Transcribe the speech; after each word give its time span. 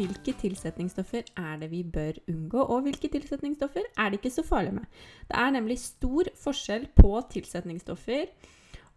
Hvilke 0.00 0.32
tilsetningsstoffer 0.40 1.26
er 1.36 1.58
det 1.60 1.66
vi 1.68 1.82
bør 1.84 2.16
unngå, 2.30 2.62
og 2.72 2.86
hvilke 2.86 3.10
tilsetningsstoffer 3.12 3.84
er 3.84 4.08
det 4.08 4.20
ikke 4.20 4.32
så 4.32 4.44
farlig 4.46 4.72
med? 4.78 4.86
Det 5.28 5.36
er 5.36 5.50
nemlig 5.52 5.76
stor 5.82 6.30
forskjell 6.40 6.86
på 6.96 7.10
tilsetningsstoffer. 7.34 8.32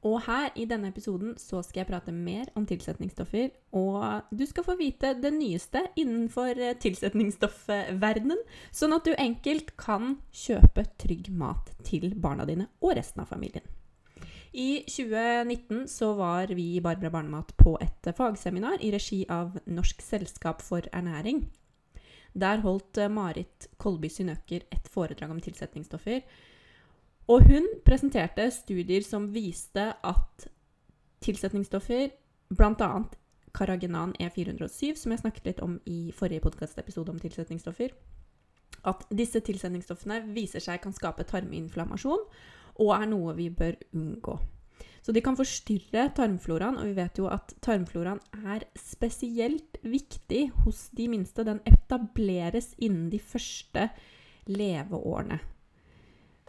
Og 0.08 0.22
her 0.24 0.56
i 0.56 0.64
denne 0.68 0.94
episoden 0.94 1.36
så 1.40 1.60
skal 1.64 1.82
jeg 1.82 1.90
prate 1.92 2.16
mer 2.16 2.48
om 2.56 2.64
tilsetningsstoffer, 2.68 3.52
og 3.76 4.32
du 4.32 4.46
skal 4.48 4.64
få 4.64 4.78
vite 4.80 5.14
det 5.20 5.32
nyeste 5.36 5.84
innenfor 6.00 6.60
tilsetningsstoffverdenen, 6.84 8.40
sånn 8.72 8.96
at 8.96 9.08
du 9.08 9.16
enkelt 9.16 9.76
kan 9.80 10.18
kjøpe 10.32 10.88
trygg 11.04 11.32
mat 11.36 11.72
til 11.84 12.14
barna 12.16 12.48
dine 12.48 12.72
og 12.80 12.96
resten 13.00 13.24
av 13.24 13.32
familien. 13.32 13.68
I 14.54 14.84
2019 14.86 15.88
så 15.88 16.14
var 16.14 16.48
vi 16.48 16.76
i 16.76 16.82
Barbara 16.82 17.10
Barnemat 17.10 17.56
på 17.58 17.74
et 17.82 18.10
fagseminar 18.18 18.78
i 18.86 18.92
regi 18.94 19.24
av 19.30 19.58
Norsk 19.66 20.02
selskap 20.06 20.62
for 20.62 20.86
ernæring. 20.94 21.48
Der 22.38 22.62
holdt 22.62 23.02
Marit 23.10 23.68
Kolby 23.78 24.12
Synøker 24.14 24.62
et 24.70 24.90
foredrag 24.94 25.34
om 25.34 25.42
tilsetningsstoffer. 25.42 26.22
Og 27.34 27.50
hun 27.50 27.66
presenterte 27.86 28.52
studier 28.52 29.02
som 29.02 29.32
viste 29.34 29.90
at 30.04 30.48
tilsetningsstoffer, 31.26 32.14
bl.a. 32.54 32.94
Karagenan 33.54 34.14
E407, 34.22 34.96
som 35.02 35.14
jeg 35.14 35.26
snakket 35.26 35.46
litt 35.50 35.62
om 35.66 35.80
i 35.90 36.12
forrige 36.14 36.46
podkastepisode 36.46 37.10
om 37.10 37.22
tilsetningsstoffer, 37.22 37.94
at 38.86 39.06
disse 39.10 39.40
tilsetningsstoffene 39.40 40.28
viser 40.36 40.62
seg 40.62 40.82
kan 40.84 40.94
skape 40.94 41.26
tarminflammasjon 41.26 42.28
og 42.82 42.96
er 42.96 43.06
noe 43.10 43.36
vi 43.38 43.50
bør 43.54 43.78
unngå. 43.94 44.40
Så 45.04 45.12
de 45.12 45.20
kan 45.20 45.36
forstyrre 45.36 46.08
tarmfloraen, 46.16 46.78
og 46.80 46.88
vi 46.88 46.96
vet 46.96 47.20
jo 47.20 47.28
at 47.28 47.52
tarmfloraen 47.64 48.22
er 48.48 48.64
spesielt 48.80 49.78
viktig 49.84 50.46
hos 50.64 50.86
de 50.96 51.10
minste. 51.12 51.44
Den 51.44 51.60
etableres 51.68 52.72
innen 52.80 53.10
de 53.12 53.20
første 53.20 53.90
leveårene. 54.48 55.42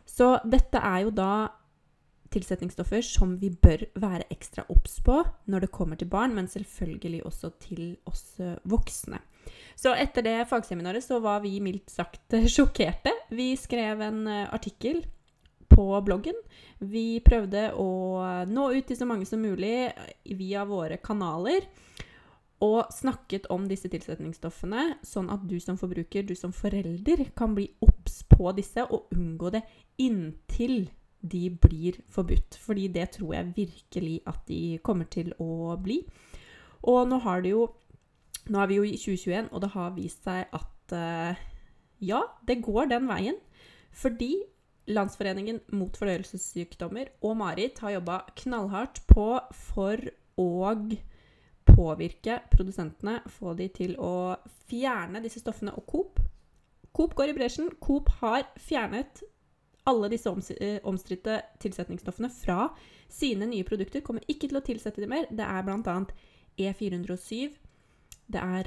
Så 0.07 0.37
dette 0.47 0.79
er 0.79 1.03
jo 1.03 1.11
da 1.15 1.33
tilsetningsstoffer 2.35 3.03
som 3.07 3.35
vi 3.39 3.51
bør 3.51 3.85
være 4.03 4.27
ekstra 4.31 4.65
obs 4.71 5.01
på 5.07 5.21
når 5.51 5.67
det 5.67 5.75
kommer 5.75 5.99
til 5.99 6.11
barn, 6.11 6.35
men 6.35 6.51
selvfølgelig 6.51 7.25
også 7.27 7.51
til 7.63 7.97
oss 8.11 8.39
voksne. 8.71 9.19
Så 9.75 9.93
etter 9.99 10.23
det 10.23 10.37
fagseminaret 10.51 11.03
så 11.05 11.19
var 11.23 11.43
vi 11.43 11.59
mildt 11.63 11.91
sagt 11.91 12.39
sjokkerte. 12.55 13.13
Vi 13.35 13.53
skrev 13.59 14.03
en 14.07 14.27
artikkel 14.31 15.03
på 15.75 15.87
bloggen. 16.07 16.39
Vi 16.79 17.21
prøvde 17.25 17.69
å 17.77 17.89
nå 18.49 18.71
ut 18.75 18.87
til 18.89 18.99
så 18.99 19.09
mange 19.09 19.27
som 19.29 19.43
mulig 19.43 19.91
via 20.39 20.65
våre 20.69 21.01
kanaler. 21.03 21.67
Og 22.65 22.89
snakket 22.95 23.49
om 23.53 23.67
disse 23.69 23.91
tilsetningsstoffene, 23.93 25.01
sånn 25.05 25.29
at 25.33 25.43
du 25.49 25.57
som 25.61 25.77
forbruker, 25.77 26.25
du 26.25 26.37
som 26.39 26.55
forelder, 26.55 27.27
kan 27.37 27.57
bli 27.57 27.67
obs 27.85 28.23
på 28.31 28.53
disse 28.57 28.87
og 28.87 29.11
unngå 29.15 29.51
det 29.57 29.65
inntil 30.01 30.87
de 31.25 31.49
blir 31.51 31.99
forbudt. 32.13 32.59
Fordi 32.61 32.89
det 32.95 33.11
tror 33.19 33.35
jeg 33.35 33.53
virkelig 33.57 34.21
at 34.31 34.45
de 34.49 34.79
kommer 34.85 35.09
til 35.11 35.33
å 35.43 35.75
bli. 35.81 36.01
Og 36.85 37.09
nå 37.09 37.23
har 37.25 37.45
det 37.45 37.57
jo 37.57 37.73
Nå 38.45 38.59
er 38.61 38.67
vi 38.69 38.77
jo 38.77 38.83
i 38.85 38.99
2021, 39.01 39.47
og 39.57 39.61
det 39.63 39.69
har 39.73 39.93
vist 39.95 40.27
seg 40.27 40.51
at 40.53 40.93
uh, 40.93 41.39
ja, 42.05 42.19
det 42.45 42.59
går 42.61 42.91
den 42.91 43.07
veien. 43.09 43.39
Fordi 43.89 44.35
Landsforeningen 44.91 45.63
mot 45.73 45.97
fordøyelsessykdommer 45.97 47.15
og 47.25 47.39
Marit 47.41 47.81
har 47.81 47.97
jobba 47.97 48.21
knallhardt 48.43 49.01
på 49.09 49.31
for 49.57 50.03
å 50.41 50.75
påvirke 51.65 52.43
produsentene, 52.53 53.23
få 53.39 53.55
de 53.57 53.71
til 53.73 53.95
å 53.97 54.37
fjerne 54.69 55.23
disse 55.25 55.41
stoffene. 55.41 55.73
Og 55.79 55.89
Coop 55.89 56.21
Coop 56.95 57.17
går 57.19 57.33
i 57.33 57.35
bresjen. 57.35 57.73
Coop 57.83 58.07
har 58.21 58.45
fjernet 58.61 59.23
alle 59.85 60.09
disse 60.13 60.31
omstridte 60.31 61.43
tilsetningsstoffene 61.61 62.31
fra 62.31 62.69
sine 63.11 63.47
nye 63.51 63.65
produkter. 63.67 64.01
Kommer 64.07 64.23
ikke 64.31 64.49
til 64.49 64.57
å 64.61 64.63
tilsette 64.65 65.01
dem 65.03 65.11
mer. 65.11 65.27
Det 65.31 65.45
er 65.45 65.63
bl.a. 65.67 66.05
E407, 66.55 67.51
det 68.31 68.41
er 68.41 68.65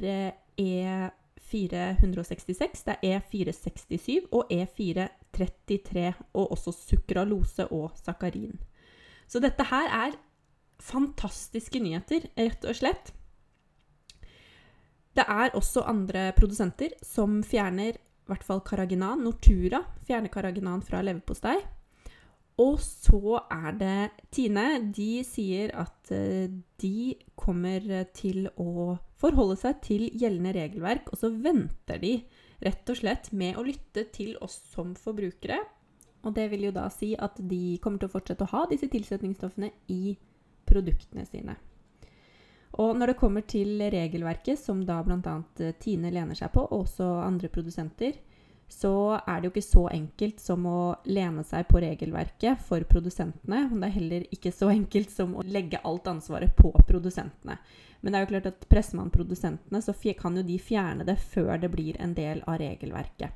E466, 0.60 2.84
det 2.84 2.96
er 3.00 3.22
E467 3.22 4.28
og 4.36 4.44
E433, 5.38 6.14
og 6.34 6.52
også 6.56 6.74
sukralose 6.76 7.68
og 7.74 7.92
sakarin. 8.00 8.58
Så 9.28 9.42
dette 9.44 9.66
her 9.70 9.92
er 9.92 10.18
fantastiske 10.82 11.80
nyheter, 11.82 12.28
rett 12.38 12.66
og 12.68 12.78
slett. 12.78 13.14
Det 15.18 15.26
er 15.26 15.56
også 15.58 15.82
andre 15.90 16.32
produsenter 16.38 16.94
som 17.02 17.40
fjerner 17.46 17.96
i 17.98 18.30
hvert 18.30 18.46
fall 18.46 18.62
Karaginan. 18.62 19.24
Nortura 19.26 19.82
fjerner 20.06 20.30
Karaginan 20.30 20.84
fra 20.86 21.02
leverpostei. 21.02 21.58
Og 22.62 22.78
så 22.82 23.40
er 23.54 23.74
det 23.78 23.98
Tine. 24.34 24.68
De 24.94 25.24
sier 25.26 25.74
at 25.78 26.12
de 26.82 27.16
kommer 27.38 28.06
til 28.18 28.50
å 28.58 28.98
forholde 29.18 29.58
seg 29.62 29.82
til 29.86 30.08
gjeldende 30.14 30.54
regelverk, 30.58 31.10
og 31.12 31.22
så 31.22 31.32
venter 31.34 32.02
de 32.02 32.14
rett 32.64 32.90
og 32.90 33.00
slett 33.00 33.32
med 33.32 33.58
å 33.58 33.66
lytte 33.66 34.08
til 34.14 34.36
oss 34.44 34.58
som 34.74 34.96
forbrukere. 34.98 35.60
Og 36.26 36.34
det 36.36 36.48
vil 36.52 36.68
jo 36.68 36.76
da 36.76 36.88
si 36.92 37.14
at 37.16 37.38
de 37.38 37.78
kommer 37.84 38.02
til 38.02 38.10
å 38.10 38.16
fortsette 38.16 38.48
å 38.48 38.54
ha 38.54 38.66
disse 38.70 38.90
tilsetningsstoffene 38.92 39.72
i 39.94 40.18
produktene 40.68 41.26
sine. 41.28 41.56
Og 42.78 42.98
når 42.98 43.14
det 43.14 43.20
kommer 43.22 43.46
til 43.48 43.80
regelverket, 43.80 44.60
som 44.60 44.84
da 44.86 45.00
bl.a. 45.06 45.38
Tine 45.80 46.12
lener 46.14 46.38
seg 46.38 46.52
på, 46.54 46.66
og 46.66 46.84
også 46.84 47.08
andre 47.24 47.50
produsenter, 47.54 48.18
så 48.68 49.20
er 49.22 49.40
det 49.40 49.48
jo 49.48 49.54
ikke 49.54 49.64
så 49.64 49.84
enkelt 49.96 50.42
som 50.44 50.66
å 50.68 50.80
lene 51.08 51.44
seg 51.48 51.70
på 51.70 51.80
regelverket 51.82 52.60
for 52.68 52.84
produsentene. 52.90 53.70
men 53.72 53.80
det 53.80 53.88
er 53.88 53.98
heller 54.00 54.26
ikke 54.32 54.52
så 54.52 54.70
enkelt 54.70 55.12
som 55.12 55.36
å 55.36 55.46
legge 55.48 55.80
alt 55.84 56.08
ansvaret 56.08 56.56
på 56.56 56.74
produsentene. 56.88 57.58
Men 58.02 58.14
det 58.14 58.20
er 58.20 58.26
jo 58.26 58.32
klart 58.34 58.52
at 58.52 58.68
presser 58.70 59.00
man 59.00 59.10
produsentene, 59.10 59.82
så 59.82 59.94
kan 60.20 60.36
jo 60.38 60.44
de 60.44 60.60
fjerne 60.60 61.06
det 61.06 61.18
før 61.18 61.58
det 61.58 61.72
blir 61.72 61.96
en 62.00 62.14
del 62.14 62.44
av 62.46 62.60
regelverket. 62.60 63.32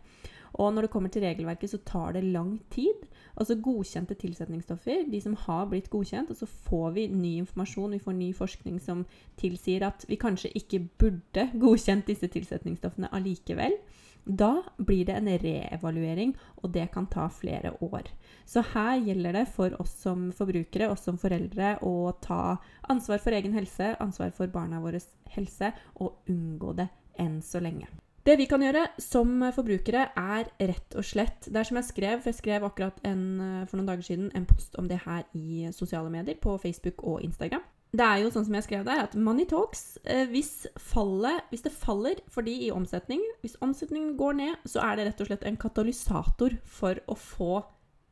Og 0.60 0.74
når 0.74 0.82
det 0.86 0.92
kommer 0.92 1.10
til 1.10 1.24
regelverket, 1.24 1.72
så 1.72 1.78
tar 1.78 2.12
det 2.14 2.24
lang 2.28 2.60
tid. 2.70 3.06
Altså 3.40 3.56
godkjente 3.56 4.18
tilsetningsstoffer, 4.20 5.06
de 5.12 5.22
som 5.24 5.36
har 5.48 5.70
blitt 5.72 5.90
godkjent, 5.90 6.30
og 6.30 6.38
så 6.38 6.46
får 6.46 6.92
vi 6.98 7.08
ny 7.08 7.38
informasjon, 7.40 7.96
vi 7.96 8.04
får 8.04 8.18
ny 8.18 8.34
forskning 8.36 8.80
som 8.84 9.06
tilsier 9.40 9.86
at 9.88 10.04
vi 10.10 10.20
kanskje 10.20 10.52
ikke 10.60 10.84
burde 11.00 11.48
godkjent 11.56 12.12
disse 12.12 12.28
tilsetningsstoffene 12.28 13.10
allikevel. 13.16 13.78
Da 14.26 14.64
blir 14.78 15.06
det 15.06 15.16
en 15.18 15.30
reevaluering, 15.42 16.36
og 16.62 16.74
det 16.76 16.86
kan 16.94 17.08
ta 17.10 17.28
flere 17.34 17.74
år. 17.82 18.10
Så 18.46 18.62
her 18.74 19.00
gjelder 19.02 19.40
det 19.40 19.48
for 19.56 19.74
oss 19.82 19.96
som 20.04 20.30
forbrukere, 20.36 20.92
oss 20.92 21.08
som 21.08 21.18
foreldre, 21.18 21.78
å 21.82 22.14
ta 22.22 22.58
ansvar 22.92 23.24
for 23.24 23.34
egen 23.34 23.58
helse, 23.58 23.96
ansvar 24.00 24.32
for 24.38 24.52
barna 24.52 24.82
våres 24.84 25.10
helse, 25.34 25.74
og 25.98 26.30
unngå 26.30 26.78
det 26.78 26.88
enn 27.20 27.42
så 27.42 27.62
lenge. 27.64 27.90
Det 28.22 28.36
vi 28.38 28.46
kan 28.46 28.62
gjøre 28.62 28.86
som 29.02 29.40
forbrukere, 29.56 30.12
er 30.14 30.50
rett 30.62 30.94
og 30.94 31.06
slett 31.06 31.48
Det 31.50 31.58
er 31.58 31.66
som 31.66 31.80
jeg 31.80 31.88
skrev, 31.88 32.20
for 32.22 32.30
jeg 32.30 32.38
skrev 32.38 32.66
akkurat 32.68 33.00
en, 33.08 33.24
for 33.66 33.80
noen 33.80 33.90
dager 33.90 34.06
siden 34.06 34.30
en 34.38 34.46
post 34.46 34.78
om 34.78 34.86
det 34.92 35.02
her 35.08 35.26
i 35.34 35.72
sosiale 35.74 36.12
medier, 36.14 36.38
på 36.38 36.54
Facebook 36.62 37.02
og 37.02 37.24
Instagram. 37.26 37.66
Det 37.92 38.06
er 38.08 38.22
jo 38.22 38.30
sånn 38.32 38.46
som 38.48 38.56
jeg 38.56 38.66
skrev 38.70 38.86
der, 38.88 39.02
at 39.04 39.18
money 39.20 39.44
talks. 39.50 39.98
Hvis, 40.32 40.66
fallet, 40.80 41.44
hvis 41.52 41.66
det 41.66 41.74
faller 41.76 42.22
for 42.32 42.48
de 42.48 42.54
i 42.68 42.72
omsetning, 42.72 43.20
hvis 43.44 43.58
omsetningen 43.60 44.14
går 44.20 44.38
ned, 44.40 44.64
så 44.64 44.86
er 44.86 44.96
det 44.96 45.10
rett 45.10 45.24
og 45.26 45.28
slett 45.28 45.44
en 45.48 45.60
katalysator 45.60 46.56
for 46.64 47.02
å 47.12 47.18
få 47.20 47.60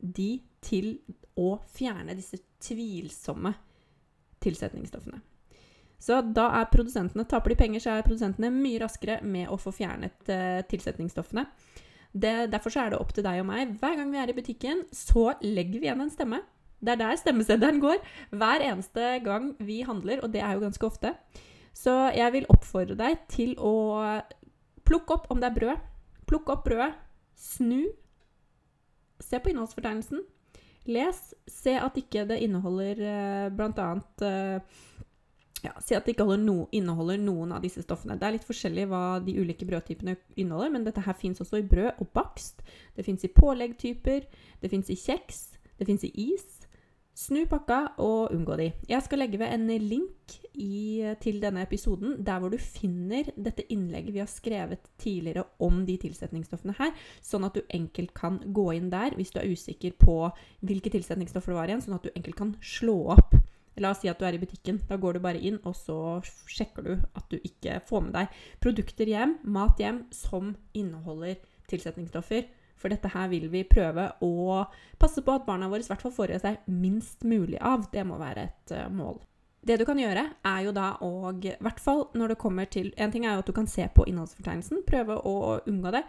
de 0.00 0.34
til 0.64 0.98
å 1.40 1.54
fjerne 1.72 2.16
disse 2.18 2.42
tvilsomme 2.60 3.54
tilsetningsstoffene. 4.44 5.20
Så 6.00 6.16
da 6.24 6.46
er 6.56 6.70
produsentene, 6.72 7.26
taper 7.28 7.52
de 7.52 7.58
penger, 7.60 7.82
så 7.84 7.94
er 7.94 8.06
produsentene 8.06 8.48
mye 8.54 8.80
raskere 8.80 9.18
med 9.20 9.50
å 9.52 9.58
få 9.60 9.72
fjernet 9.76 10.30
uh, 10.32 10.60
tilsetningsstoffene. 10.68 11.44
Det, 12.10 12.32
derfor 12.50 12.74
er 12.80 12.92
det 12.92 13.00
opp 13.00 13.12
til 13.14 13.26
deg 13.26 13.42
og 13.42 13.50
meg. 13.50 13.76
Hver 13.78 13.98
gang 13.98 14.08
vi 14.12 14.18
er 14.18 14.32
i 14.32 14.36
butikken, 14.36 14.86
så 14.96 15.30
legger 15.44 15.76
vi 15.76 15.90
igjen 15.90 16.00
en 16.02 16.12
stemme. 16.12 16.40
Det 16.80 16.94
er 16.94 17.00
der 17.00 17.20
stemmeseddelen 17.20 17.80
går. 17.82 18.00
Hver 18.32 18.64
eneste 18.64 19.12
gang 19.24 19.52
vi 19.60 19.82
handler, 19.86 20.22
og 20.24 20.32
det 20.32 20.40
er 20.40 20.56
jo 20.56 20.64
ganske 20.64 20.86
ofte. 20.86 21.14
Så 21.76 21.92
jeg 22.16 22.32
vil 22.32 22.48
oppfordre 22.50 22.96
deg 22.98 23.20
til 23.30 23.54
å 23.58 23.74
plukke 24.88 25.14
opp 25.14 25.30
om 25.30 25.40
det 25.40 25.50
er 25.50 25.56
brød, 25.58 25.88
plukk 26.26 26.50
opp 26.52 26.64
brødet, 26.66 26.92
snu, 27.38 27.86
se 29.20 29.38
på 29.38 29.52
innholdsfortegnelsen, 29.52 30.24
les, 30.90 31.18
se 31.46 31.76
at 31.78 31.98
ikke 32.00 32.26
det 32.28 32.40
inneholder 32.44 33.02
eh, 33.04 33.66
annet 33.84 34.24
eh, 34.26 34.78
ja, 35.60 35.74
Si 35.84 35.94
at 35.96 36.06
det 36.06 36.14
ikke 36.14 36.38
no, 36.40 36.64
inneholder 36.72 37.20
noen 37.20 37.52
av 37.52 37.60
disse 37.64 37.82
stoffene. 37.84 38.16
Det 38.16 38.26
er 38.26 38.36
litt 38.38 38.46
forskjellig 38.48 38.86
hva 38.88 39.20
de 39.24 39.36
ulike 39.36 39.68
brødtypene 39.68 40.16
inneholder, 40.40 40.72
men 40.72 40.86
dette 40.86 41.04
her 41.04 41.16
fins 41.16 41.42
også 41.42 41.60
i 41.60 41.66
brød 41.68 42.00
og 42.00 42.08
bakst. 42.16 42.64
Det 42.96 43.04
fins 43.04 43.26
i 43.26 43.32
påleggtyper, 43.34 44.24
det 44.62 44.72
fins 44.72 44.88
i 44.90 44.96
kjeks, 44.98 45.42
det 45.78 45.88
fins 45.88 46.06
i 46.08 46.12
is. 46.30 46.59
Snu 47.16 47.42
pakka 47.50 47.98
og 48.00 48.30
unngå 48.32 48.56
de. 48.56 48.68
Jeg 48.88 49.04
skal 49.04 49.20
legge 49.20 49.38
ved 49.40 49.52
en 49.52 49.66
link 49.82 50.36
i, 50.54 51.02
til 51.20 51.40
denne 51.42 51.64
episoden 51.66 52.16
der 52.24 52.40
hvor 52.40 52.52
du 52.52 52.56
finner 52.56 53.28
dette 53.36 53.66
innlegget 53.68 54.14
vi 54.14 54.22
har 54.22 54.30
skrevet 54.30 54.88
tidligere 54.98 55.44
om 55.60 55.82
de 55.86 55.98
tilsetningsstoffene 56.00 56.76
her, 56.78 56.94
sånn 57.20 57.44
at 57.48 57.58
du 57.58 57.62
enkelt 57.76 58.14
kan 58.16 58.40
gå 58.46 58.70
inn 58.78 58.88
der 58.92 59.18
hvis 59.18 59.34
du 59.34 59.40
er 59.42 59.50
usikker 59.50 59.98
på 60.00 60.16
hvilke 60.64 60.92
tilsetningsstoffer 60.94 61.52
det 61.52 61.60
var 61.60 61.72
igjen, 61.72 61.84
sånn 61.84 61.98
at 61.98 62.08
du 62.08 62.14
enkelt 62.14 62.40
kan 62.40 62.54
slå 62.64 62.98
opp 63.18 63.36
La 63.80 63.94
oss 63.94 64.02
si 64.02 64.10
at 64.10 64.18
du 64.20 64.26
er 64.28 64.36
i 64.36 64.40
butikken. 64.40 64.80
Da 64.88 64.98
går 65.00 65.16
du 65.16 65.22
bare 65.24 65.40
inn, 65.40 65.60
og 65.64 65.76
så 65.78 66.20
sjekker 66.50 66.84
du 66.84 66.92
at 67.16 67.26
du 67.32 67.38
ikke 67.38 67.78
får 67.88 68.02
med 68.06 68.16
deg 68.18 68.40
produkter 68.60 69.08
hjem, 69.08 69.38
mat 69.44 69.80
hjem, 69.80 70.02
som 70.12 70.54
inneholder 70.76 71.38
tilsetningsstoffer. 71.70 72.48
For 72.80 72.92
dette 72.92 73.10
her 73.12 73.28
vil 73.28 73.50
vi 73.52 73.64
prøve 73.68 74.06
å 74.24 74.62
passe 75.00 75.22
på 75.24 75.34
at 75.36 75.44
barna 75.48 75.68
våre 75.68 75.84
i 75.84 75.90
hvert 75.90 76.04
fall 76.04 76.14
får 76.16 76.32
i 76.32 76.40
seg 76.40 76.70
minst 76.72 77.26
mulig 77.28 77.60
av. 77.60 77.90
Det 77.92 78.04
må 78.08 78.16
være 78.20 78.46
et 78.48 78.74
uh, 78.76 78.86
mål. 78.92 79.20
Det 79.60 79.76
du 79.76 79.84
kan 79.84 79.98
gjøre, 80.00 80.24
er 80.48 80.60
jo 80.64 80.72
da 80.72 80.94
å 81.04 81.34
I 81.36 81.52
hvert 81.60 81.80
fall 81.84 82.06
når 82.16 82.32
det 82.32 82.40
kommer 82.40 82.68
til 82.72 82.94
En 82.96 83.12
ting 83.12 83.26
er 83.26 83.36
jo 83.36 83.42
at 83.42 83.50
du 83.50 83.52
kan 83.52 83.68
se 83.68 83.84
på 83.92 84.06
innholdsfortegnelsen, 84.08 84.84
prøve 84.88 85.18
å 85.20 85.60
unngå 85.68 85.92
det. 85.98 86.04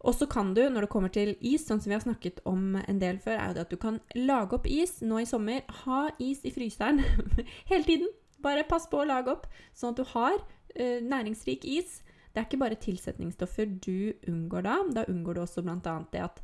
Og 0.00 0.14
så 0.16 0.24
kan 0.30 0.54
du, 0.56 0.62
når 0.72 0.86
det 0.86 0.92
kommer 0.92 1.12
til 1.12 1.34
is, 1.44 1.66
sånn 1.68 1.82
som 1.82 1.92
vi 1.92 1.98
har 1.98 2.04
snakket 2.04 2.40
om 2.48 2.78
en 2.80 3.00
del 3.02 3.18
før, 3.20 3.36
er 3.36 3.50
jo 3.50 3.56
det 3.58 3.66
at 3.66 3.74
du 3.74 3.76
kan 3.80 3.98
lage 4.16 4.56
opp 4.56 4.68
is 4.70 5.02
nå 5.04 5.20
i 5.20 5.28
sommer. 5.28 5.60
Ha 5.82 6.06
is 6.16 6.40
i 6.48 6.52
fryseren 6.54 7.02
hele 7.70 7.84
tiden. 7.84 8.08
Bare 8.40 8.64
pass 8.64 8.88
på 8.88 9.02
å 9.02 9.08
lage 9.08 9.34
opp, 9.34 9.44
sånn 9.76 9.92
at 9.92 10.00
du 10.00 10.06
har 10.14 10.38
uh, 10.40 10.98
næringsrik 11.04 11.68
is. 11.68 11.98
Det 12.30 12.40
er 12.40 12.46
ikke 12.46 12.62
bare 12.62 12.78
tilsetningsstoffer 12.78 13.70
du 13.82 14.12
unngår 14.30 14.66
da. 14.66 14.76
Da 15.00 15.06
unngår 15.10 15.38
du 15.38 15.42
også 15.44 15.64
bl.a. 15.66 15.94
det 16.12 16.22
at 16.22 16.42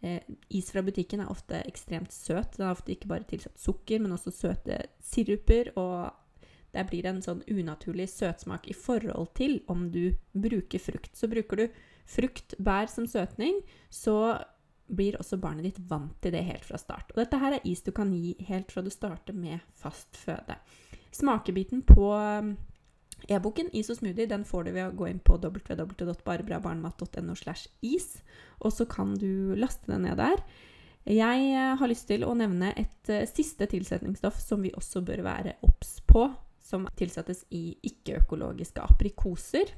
eh, 0.00 0.20
is 0.54 0.70
fra 0.70 0.82
butikken 0.86 1.24
er 1.24 1.32
ofte 1.32 1.62
ekstremt 1.66 2.14
søt. 2.14 2.56
Den 2.56 2.68
er 2.68 2.74
ofte 2.76 2.94
ikke 2.94 3.10
bare 3.10 3.26
tilsatt 3.28 3.58
sukker, 3.58 4.02
men 4.02 4.14
også 4.14 4.34
søte 4.34 4.78
siruper. 5.02 5.72
Og 5.80 6.12
det 6.74 6.86
blir 6.90 7.06
en 7.10 7.22
sånn 7.24 7.42
unaturlig 7.50 8.08
søtsmak 8.12 8.68
i 8.70 8.76
forhold 8.78 9.32
til 9.38 9.60
om 9.70 9.88
du 9.94 10.14
bruker 10.32 10.82
frukt. 10.82 11.14
Så 11.18 11.30
bruker 11.30 11.64
du 11.64 11.66
frukt, 12.06 12.54
bær 12.62 12.90
som 12.92 13.06
søtning, 13.10 13.62
så 13.90 14.36
blir 14.86 15.16
også 15.16 15.38
barnet 15.40 15.64
ditt 15.64 15.80
vant 15.88 16.16
til 16.22 16.34
det 16.34 16.44
helt 16.44 16.66
fra 16.66 16.78
start. 16.78 17.14
Og 17.14 17.22
dette 17.22 17.40
her 17.40 17.56
er 17.56 17.66
is 17.66 17.82
du 17.82 17.90
kan 17.96 18.12
gi 18.12 18.34
helt 18.50 18.72
fra 18.72 18.84
du 18.84 18.90
starter 18.92 19.36
med 19.36 19.62
fast 19.80 20.18
føde. 20.20 20.58
Smakebiten 21.14 21.82
på 21.86 22.10
e-boken 23.28 23.68
Is 23.76 23.90
og 23.92 23.96
smoothie 23.98 24.26
den 24.30 24.44
får 24.48 24.62
du 24.64 24.70
ved 24.74 24.86
å 24.88 24.96
gå 24.96 25.06
inn 25.10 25.20
på 25.24 25.34
www.barebrabarnmat.no. 25.40 27.34
og 28.60 28.70
så 28.72 28.84
kan 28.90 29.14
du 29.18 29.54
laste 29.58 29.90
den 29.90 30.02
ned 30.08 30.16
der. 30.20 30.38
Jeg 31.04 31.52
eh, 31.52 31.76
har 31.76 31.88
lyst 31.90 32.08
til 32.08 32.24
å 32.24 32.34
nevne 32.36 32.72
et 32.80 33.10
uh, 33.12 33.28
siste 33.28 33.66
tilsetningsstoff 33.68 34.40
som 34.40 34.62
vi 34.64 34.72
også 34.72 35.02
bør 35.04 35.20
være 35.26 35.52
obs 35.66 36.00
på, 36.08 36.30
som 36.64 36.88
tilsettes 36.96 37.44
i 37.52 37.76
ikke-økologiske 37.84 38.80
aprikoser. 38.80 39.68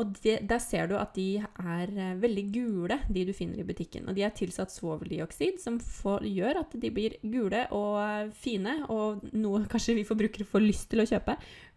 Og 0.00 0.10
de, 0.24 0.34
der 0.42 0.58
ser 0.62 0.88
du 0.90 0.96
at 0.98 1.12
de 1.14 1.38
er 1.38 1.90
eh, 1.92 2.14
veldig 2.18 2.44
gule, 2.54 2.96
de 3.06 3.22
du 3.28 3.32
finner 3.36 3.60
i 3.62 3.66
butikken. 3.66 4.08
Og 4.10 4.16
de 4.16 4.24
er 4.26 4.32
tilsatt 4.34 4.72
svoveldioksid, 4.74 5.60
som 5.62 5.78
får, 5.78 6.26
gjør 6.26 6.58
at 6.64 6.74
de 6.82 6.90
blir 6.94 7.14
gule 7.22 7.60
og 7.74 8.00
eh, 8.02 8.32
fine, 8.34 8.74
og 8.90 9.22
noe 9.36 9.62
kanskje 9.72 9.96
vi 10.00 10.06
forbrukere 10.08 10.48
får 10.50 10.64
lyst 10.64 10.88
til 10.90 11.04
å 11.04 11.06
kjøpe. 11.08 11.36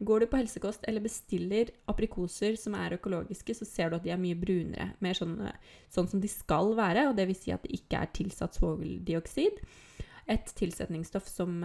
Går 0.10 0.24
du 0.24 0.30
på 0.32 0.42
helsekost 0.42 0.88
eller 0.90 1.06
bestiller 1.06 1.70
aprikoser 1.92 2.58
som 2.58 2.78
er 2.80 2.98
økologiske, 2.98 3.60
så 3.60 3.70
ser 3.70 3.94
du 3.94 4.00
at 4.00 4.08
de 4.08 4.16
er 4.16 4.22
mye 4.22 4.40
brunere. 4.40 4.92
Mer 5.06 5.18
sånn, 5.18 5.38
eh, 5.46 5.78
sånn 5.94 6.10
som 6.10 6.24
de 6.24 6.32
skal 6.32 6.74
være, 6.78 7.06
og 7.12 7.20
det 7.20 7.30
vil 7.30 7.38
si 7.38 7.54
at 7.54 7.68
det 7.68 7.78
ikke 7.78 8.02
er 8.02 8.16
tilsatt 8.18 8.58
svoveldioksid. 8.58 9.62
Et 10.34 10.58
tilsetningsstoff 10.58 11.30
som 11.30 11.62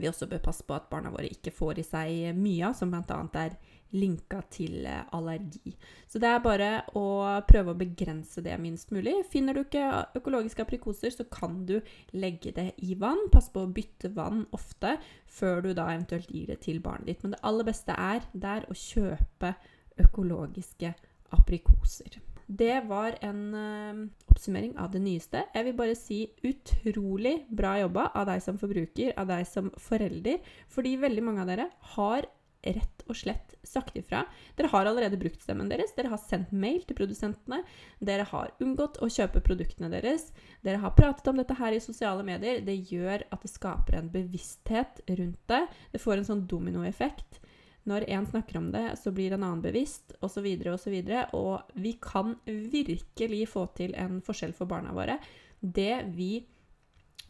vi 0.00 0.08
også 0.08 0.28
bør 0.30 0.42
passe 0.44 0.64
på 0.66 0.74
at 0.76 0.88
barna 0.90 1.12
våre 1.12 1.30
ikke 1.30 1.52
får 1.54 1.80
i 1.82 1.86
seg 1.86 2.38
mye 2.38 2.68
av, 2.68 2.76
som 2.78 2.92
bl.a. 2.92 3.18
er 3.42 3.56
linka 3.92 4.40
til 4.52 4.86
eh, 4.88 5.02
allergi. 5.12 5.74
Så 6.08 6.20
det 6.22 6.30
er 6.30 6.44
bare 6.44 6.70
å 6.96 7.04
prøve 7.48 7.74
å 7.74 7.78
begrense 7.78 8.40
det 8.44 8.56
minst 8.60 8.92
mulig. 8.94 9.18
Finner 9.28 9.56
du 9.56 9.62
ikke 9.64 9.84
økologiske 10.16 10.64
aprikoser, 10.64 11.12
så 11.12 11.26
kan 11.28 11.62
du 11.68 11.78
legge 12.16 12.54
det 12.56 12.70
i 12.84 12.96
vann. 12.98 13.26
Pass 13.32 13.50
på 13.52 13.66
å 13.66 13.72
bytte 13.72 14.12
vann 14.16 14.46
ofte 14.56 14.96
før 15.28 15.60
du 15.66 15.72
da 15.76 15.90
eventuelt 15.92 16.32
gir 16.32 16.48
det 16.48 16.62
til 16.64 16.80
barnet 16.84 17.10
ditt. 17.10 17.24
Men 17.24 17.36
det 17.36 17.44
aller 17.44 17.68
beste 17.68 17.96
er 17.96 18.24
der 18.32 18.68
å 18.72 18.76
kjøpe 18.76 19.54
økologiske 20.00 20.94
aprikoser. 21.36 22.20
Det 22.52 22.82
var 22.88 23.16
en 23.24 23.40
uh, 23.54 24.02
oppsummering 24.32 24.74
av 24.80 24.90
det 24.92 25.00
nyeste. 25.00 25.44
Jeg 25.54 25.64
vil 25.68 25.76
bare 25.78 25.96
si 25.96 26.18
utrolig 26.44 27.38
bra 27.48 27.78
jobba 27.80 28.10
av 28.18 28.28
deg 28.28 28.42
som 28.44 28.58
forbruker, 28.60 29.14
av 29.16 29.30
deg 29.30 29.46
som 29.48 29.70
forelder, 29.80 30.42
fordi 30.72 30.98
veldig 31.00 31.24
mange 31.24 31.44
av 31.44 31.52
dere 31.52 31.68
har 31.94 32.28
rett 32.62 33.02
og 33.10 33.16
slett 33.18 33.54
sagt 33.66 33.96
ifra. 33.98 34.24
Dere 34.58 34.70
har 34.70 34.86
allerede 34.86 35.18
brukt 35.18 35.42
stemmen 35.42 35.70
deres, 35.70 35.94
dere 35.96 36.12
har 36.12 36.20
sendt 36.22 36.52
mail 36.54 36.82
til 36.86 36.98
produsentene, 36.98 37.62
dere 38.04 38.26
har 38.30 38.52
unngått 38.62 39.00
å 39.02 39.10
kjøpe 39.10 39.42
produktene 39.44 39.90
deres, 39.92 40.28
dere 40.62 40.82
har 40.82 40.94
pratet 40.98 41.32
om 41.32 41.40
dette 41.40 41.56
her 41.58 41.74
i 41.74 41.82
sosiale 41.82 42.26
medier. 42.26 42.60
Det 42.66 42.76
gjør 42.92 43.26
at 43.32 43.42
det 43.42 43.52
skaper 43.54 43.98
en 43.98 44.12
bevissthet 44.12 45.02
rundt 45.10 45.40
det. 45.50 45.64
Det 45.94 46.02
får 46.02 46.20
en 46.20 46.28
sånn 46.32 46.46
dominoeffekt. 46.50 47.40
Når 47.88 48.06
én 48.14 48.26
snakker 48.30 48.60
om 48.60 48.68
det, 48.70 48.84
så 49.00 49.10
blir 49.14 49.34
en 49.34 49.42
annen 49.42 49.62
bevisst, 49.64 50.14
osv., 50.22 50.46
osv. 50.70 50.98
Og, 51.02 51.32
og 51.34 51.72
vi 51.82 51.96
kan 52.02 52.36
virkelig 52.46 53.48
få 53.50 53.66
til 53.76 53.96
en 53.98 54.20
forskjell 54.22 54.54
for 54.54 54.70
barna 54.70 54.94
våre. 54.94 55.18
Det 55.58 56.04
vi 56.14 56.44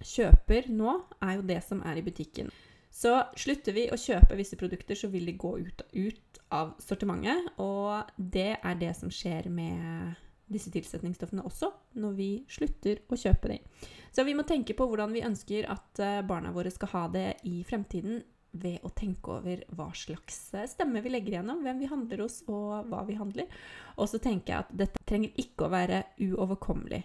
kjøper 0.02 0.69
nå, 0.72 0.99
er 1.22 1.38
jo 1.38 1.46
det 1.49 1.62
som 1.64 1.81
er 1.87 2.00
i 2.00 2.04
butikken. 2.04 2.52
Så 2.93 3.14
slutter 3.40 3.72
vi 3.72 3.87
å 3.88 3.96
kjøpe 3.96 4.37
visse 4.37 4.58
produkter, 4.60 4.99
så 4.99 5.08
vil 5.08 5.31
de 5.31 5.38
gå 5.40 5.54
ut, 5.64 5.87
ut, 5.96 6.40
av 6.52 6.75
sortimentet. 6.84 7.55
Og 7.64 8.12
det 8.16 8.58
er 8.58 8.76
det 8.76 8.93
som 8.98 9.12
skjer 9.12 9.48
med 9.48 10.19
disse 10.52 10.69
tilsetningsstoffene 10.74 11.44
også, 11.48 11.70
når 11.96 12.17
vi 12.19 12.31
slutter 12.53 13.00
å 13.08 13.17
kjøpe 13.17 13.55
dem. 13.55 13.70
Så 14.12 14.26
vi 14.29 14.34
må 14.36 14.44
tenke 14.44 14.76
på 14.76 14.84
hvordan 14.84 15.15
vi 15.17 15.24
ønsker 15.24 15.70
at 15.72 16.03
eh, 16.05 16.20
barna 16.29 16.53
våre 16.53 16.69
skal 16.74 16.93
ha 16.93 17.06
det 17.15 17.29
i 17.48 17.62
fremtiden, 17.65 18.20
ved 18.52 18.84
å 18.84 18.90
tenke 18.94 19.32
over 19.38 19.62
hva 19.76 19.88
slags 19.96 20.38
eh, 20.56 20.68
stemme 20.68 21.00
vi 21.04 21.12
legger 21.12 21.36
igjennom, 21.36 21.62
hvem 21.64 21.80
vi 21.80 21.90
handler 21.90 22.24
hos, 22.24 22.42
og 22.52 22.90
hva 22.90 23.02
vi 23.08 23.16
handler. 23.16 23.62
Og 23.96 24.10
så 24.10 24.20
tenker 24.22 24.52
jeg 24.52 24.66
at 24.66 24.74
dette 24.84 25.04
trenger 25.08 25.32
ikke 25.40 25.66
å 25.66 25.72
være 25.72 26.02
uoverkommelig. 26.20 27.02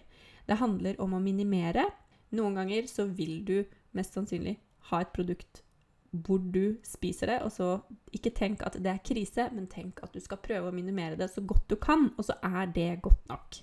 Det 0.48 0.60
handler 0.60 1.00
om 1.04 1.16
å 1.16 1.24
minimere. 1.24 1.88
Noen 2.36 2.60
ganger 2.60 2.90
så 2.92 3.08
vil 3.08 3.40
du 3.48 3.58
mest 3.96 4.16
sannsynlig 4.16 4.58
ha 4.92 5.02
et 5.04 5.16
produkt 5.16 5.64
hvor 6.12 6.40
du 6.40 6.78
spiser 6.88 7.34
det. 7.34 7.42
Og 7.46 7.52
så 7.56 7.70
ikke 8.16 8.36
tenk 8.36 8.64
at 8.68 8.80
det 8.82 8.92
er 8.92 9.04
krise, 9.06 9.50
men 9.56 9.70
tenk 9.72 10.02
at 10.04 10.16
du 10.16 10.24
skal 10.24 10.42
prøve 10.44 10.72
å 10.72 10.76
minimere 10.76 11.20
det 11.20 11.30
så 11.32 11.44
godt 11.44 11.68
du 11.72 11.78
kan, 11.80 12.10
og 12.16 12.28
så 12.28 12.38
er 12.44 12.72
det 12.76 12.90
godt 13.06 13.28
nok. 13.32 13.62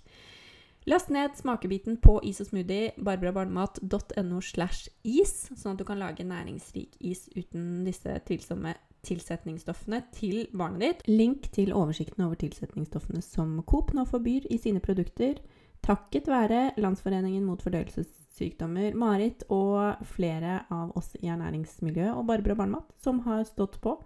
Last 0.86 1.08
ned 1.08 1.32
smakebiten 1.36 1.96
på 1.96 2.18
is 2.28 2.42
og 2.42 2.50
smoothie, 2.50 2.90
barbarabarnemat.no 3.00 4.40
slash 4.44 4.90
is, 5.00 5.46
sånn 5.56 5.72
at 5.72 5.80
du 5.80 5.84
kan 5.88 5.96
lage 5.96 6.26
næringsrik 6.28 6.98
is 7.00 7.22
uten 7.32 7.86
disse 7.86 8.18
tvilsomme 8.28 8.74
tilsetningsstoffene 9.04 10.02
til 10.12 10.42
barnet 10.52 10.82
ditt. 10.84 11.06
Link 11.08 11.48
til 11.56 11.72
oversikten 11.72 12.26
over 12.26 12.36
tilsetningsstoffene 12.40 13.24
som 13.24 13.56
Coop 13.64 13.94
nå 13.96 14.04
forbyr 14.08 14.44
i 14.52 14.58
sine 14.60 14.82
produkter, 14.84 15.40
takket 15.84 16.28
være 16.28 16.74
Landsforeningen 16.80 17.44
mot 17.48 17.64
fordøyelsessykdommer. 17.64 18.92
Marit 18.92 19.46
og 19.52 20.04
flere 20.12 20.62
av 20.68 20.92
oss 21.00 21.14
i 21.20 21.32
ernæringsmiljøet 21.32 22.12
og 22.12 22.28
Barbara 22.28 22.58
Barnemat 22.60 22.92
som 23.00 23.24
har 23.24 23.44
stått 23.48 23.80
på. 23.84 23.96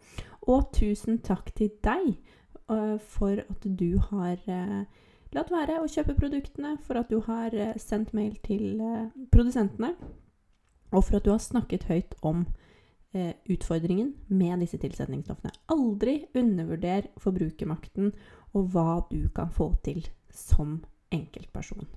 Og 0.47 0.71
tusen 0.79 1.19
takk 1.27 1.51
til 1.59 1.75
deg 1.83 2.15
uh, 2.71 2.99
for 3.03 3.43
at 3.43 3.67
du 3.67 3.99
har 4.13 4.39
uh, 4.47 4.87
latt 5.37 5.53
være 5.53 5.81
å 5.83 5.91
kjøpe 5.91 6.17
produktene, 6.19 6.77
for 6.85 7.01
at 7.01 7.11
du 7.13 7.21
har 7.27 7.55
uh, 7.55 7.75
sendt 7.81 8.15
mail 8.17 8.37
til 8.47 8.81
produsentene, 9.33 9.95
og 10.93 11.05
for 11.05 11.19
at 11.19 11.27
du 11.27 11.33
har 11.35 11.43
snakket 11.43 11.89
høyt 11.91 12.17
om 12.23 12.47
utfordringen 13.49 14.11
med 14.29 14.61
disse 14.61 14.77
tilsetningsstoffene. 14.83 15.49
Aldri 15.73 16.19
undervurder 16.37 17.07
forbrukermakten 17.17 18.11
og 18.53 18.69
hva 18.75 18.99
du 19.09 19.31
kan 19.33 19.49
få 19.49 19.71
til 19.81 20.03
som 20.29 20.77
enkeltperson. 21.17 21.89